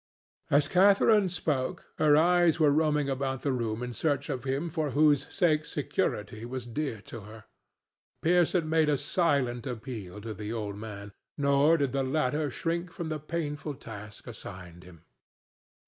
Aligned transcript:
As 0.49 0.67
Catharine 0.67 1.29
spoke 1.29 1.93
her 1.99 2.17
eyes 2.17 2.59
were 2.59 2.71
roaming 2.71 3.07
about 3.07 3.43
the 3.43 3.51
room 3.51 3.83
in 3.83 3.93
search 3.93 4.29
of 4.31 4.45
him 4.45 4.67
for 4.67 4.89
whose 4.97 5.31
sake 5.31 5.63
security 5.63 6.43
was 6.43 6.65
dear 6.65 7.01
to 7.03 7.19
her. 7.19 7.43
Pearson 8.23 8.67
made 8.67 8.89
a 8.89 8.97
silent 8.97 9.67
appeal 9.67 10.19
to 10.21 10.33
the 10.33 10.51
old 10.51 10.75
man, 10.75 11.13
nor 11.37 11.77
did 11.77 11.91
the 11.91 12.01
latter 12.01 12.49
shrink 12.49 12.91
from 12.91 13.09
the 13.09 13.19
painful 13.19 13.75
task 13.75 14.25
assigned 14.25 14.83
him. 14.83 15.03